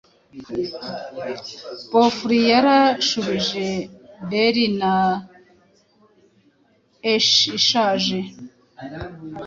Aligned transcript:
Beowulf 1.89 2.17
yarashubijebairn 2.51 4.73
ya 4.81 4.95
Ecgtheow 7.13 7.55
ishaje 7.59 8.17